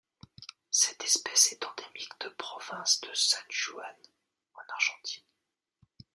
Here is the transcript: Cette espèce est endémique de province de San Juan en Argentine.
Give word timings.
Cette 0.71 1.03
espèce 1.03 1.51
est 1.51 1.63
endémique 1.63 2.19
de 2.21 2.29
province 2.29 3.01
de 3.01 3.13
San 3.13 3.43
Juan 3.49 3.95
en 4.55 4.73
Argentine. 4.73 5.27